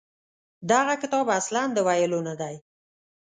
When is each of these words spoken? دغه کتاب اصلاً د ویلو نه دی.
دغه 0.71 0.93
کتاب 1.01 1.25
اصلاً 1.39 1.63
د 1.73 1.77
ویلو 1.87 2.19
نه 2.27 2.33
دی. 2.41 2.55